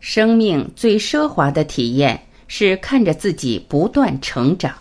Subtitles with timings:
[0.00, 4.74] 生命最奢华的体验是看着自己不断成长。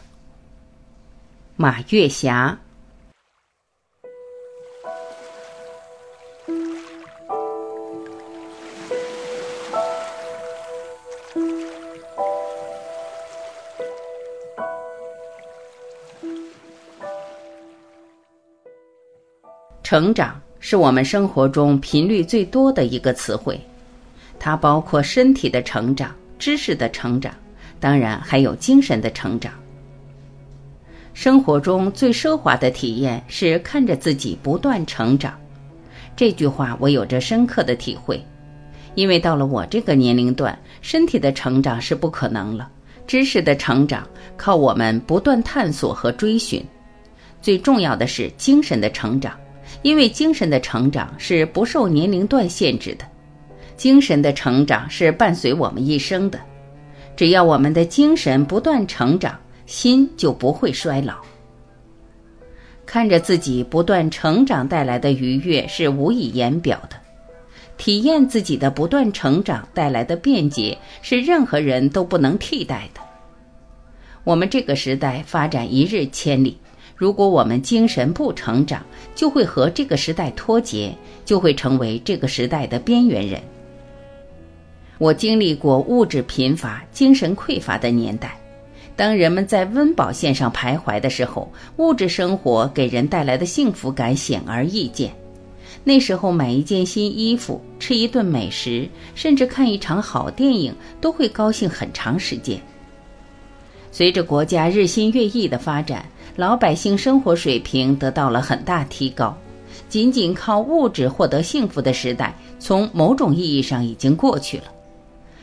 [1.56, 2.58] 马月霞。
[19.90, 23.60] 成长是我们生活中频率最多的一个词汇，
[24.40, 27.34] 它包括身体的成长、知识的成长，
[27.80, 29.52] 当然还有精神的成长。
[31.14, 35.38] 生活中最奢华的体验是看着自己不断成长，
[36.16, 38.24] 这句话我有着深刻的体会，
[38.96, 42.72] 因为到了我这个年龄段，身体的成长是不可能了，
[43.06, 46.66] 知识的成长靠我们不断探索和追寻，
[47.42, 49.38] 最重要的是精神的成长。
[49.82, 53.06] 因为精神的成长是不受年龄段限制的，
[53.80, 56.38] 精神的成长是伴随我们一生的。
[57.16, 61.16] 只要我们的精神不断成长，心就不会衰老。
[62.86, 66.98] 看着自己不断成长带来的愉悦是无以言表的，
[67.78, 73.00] 体验自己的不断成长带来的便捷是任何人都不能替代的。
[74.26, 76.58] 我们这个时代发展一日千里。
[76.98, 83.42] 如果我们精神不成长，就会和这个时代脱节，就会成为这个时代的边缘人。
[85.00, 88.38] 我经历过物质贫乏、精神匮乏的年代，
[88.96, 95.12] 当人们在温饱线上徘徊的时候，物质生活给人带来的幸福感显而易见。
[95.86, 102.60] 那时候买一件新衣服、吃一顿美食，甚至看一场好电影，都会高兴很长时间。
[103.92, 106.06] 随着国家日新月异的发展。
[106.36, 109.36] 老百姓生活水平得到了很大提高，
[109.90, 114.64] 仅仅靠物质获得幸福的时代，从某种意义上已经过去了。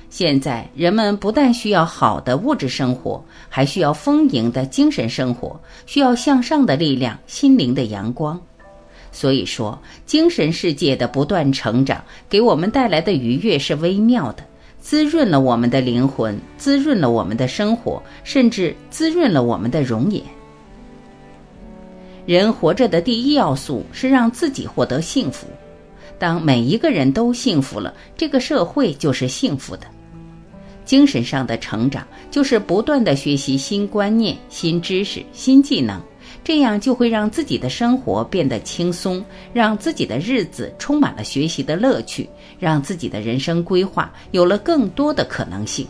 [0.09, 8.41] 现在人们不但需要好的物质生活，还需要丰盈的精神生活，需要向上的力量、心灵的阳光。
[9.13, 14.45] 所以说，精神世界的不断成长，给我们带来的愉悦是微妙的，
[14.81, 20.23] 滋润了我们的灵魂，滋润了我们的生活，甚至滋润了我们的容颜。
[22.27, 25.47] 人活着的第一要素是让自己获得幸福。
[26.19, 29.87] 当每一个人都幸福了，这个社会就是幸福的。
[30.87, 36.01] 精神上的成长就是不断的学习新观念、新知识、新技能，
[36.43, 42.27] 这样就会让自己的生活变得轻松，让自己的日子充满了学习的乐趣，
[42.59, 45.87] 让自己的人生规划有了更多的可能性。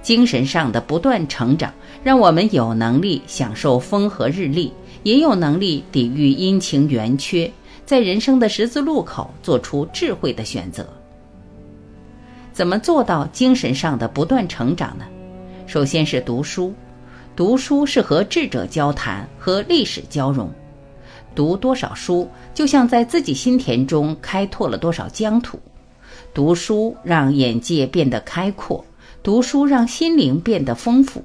[0.00, 4.72] 精神上的不断成长，让我们有能力享受风和日丽。
[5.04, 7.50] 也有能力抵御阴晴圆缺，
[7.84, 10.86] 在人生的十字路口做出智慧的选择。
[12.52, 15.06] 怎么做到精神上的不断成长呢？
[15.66, 16.74] 首先是读书，
[17.34, 20.50] 读书是和智者交谈，和历史交融。
[21.34, 25.58] 读多少书，就像在自己心田中开拓了多少疆土。
[26.34, 28.84] 读书让眼界变得开阔，
[29.22, 31.24] 读书让心灵变得丰富。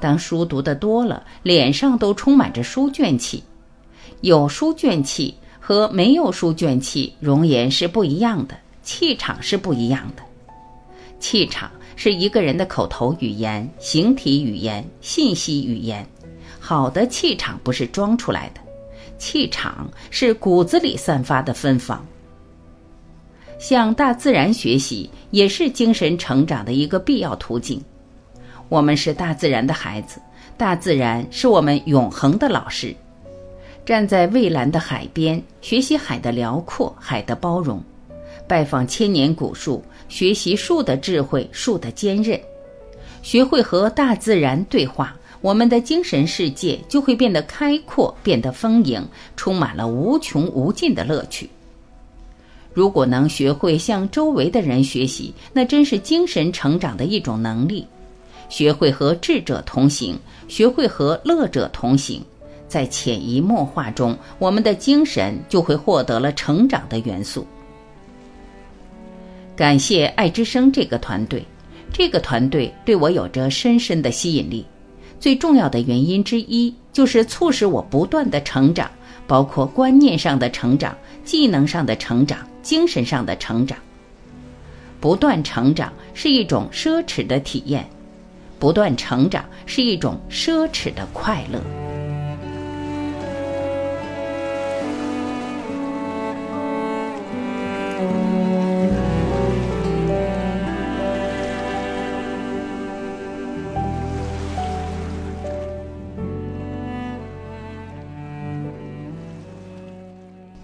[0.00, 3.42] 当书读得多了，脸上都充满着书卷气。
[4.20, 10.22] 有书卷气和没有书卷气，容颜是不一样的，气场是不一样的。
[11.20, 16.06] 气场是一个人的口头语言、形体语言、信息语言。
[16.60, 18.60] 好的气场不是装出来的，
[19.18, 22.04] 气场是骨子里散发的芬芳。
[23.58, 27.82] 向大自然学习，也是精神成长的一个必要途径。
[28.68, 30.20] 我们是大自然的孩子，
[30.56, 32.94] 大自然是我们永恒的老师。
[33.84, 37.80] 站在蔚蓝的海边，学习海的辽阔、海的包容；
[38.48, 42.40] 拜访千年古树，学习树的智慧、树的坚韧。
[43.22, 49.06] 学会和大自然对话，我们的精神世界就会变得开阔、变得丰盈，
[49.36, 51.50] 充满了无穷无尽的乐趣。
[52.72, 57.84] 如果能学会向周围的人学习，那真是精神成长的一种能力。
[58.48, 60.18] 学会和智者同行，
[60.48, 62.22] 学会和乐者同行，
[62.66, 67.46] 在潜移默化中，我们的精神就会获得了成长的元素。
[69.58, 71.44] 感谢爱之声这个团队，
[71.92, 74.64] 这个团队对我有着深深的吸引力。
[75.18, 78.88] 最重要的原因之一，就是促使我不断的成长，
[79.26, 83.76] 包括观念上的成长、技能上的成长、精神上的成长。
[85.00, 87.84] 不断成长是一种奢侈的体验。
[88.60, 91.60] 不断成长是一种奢侈的快乐。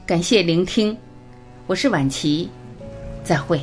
[0.07, 0.95] 感谢聆听，
[1.67, 2.51] 我是晚琪，
[3.25, 3.59] 再会。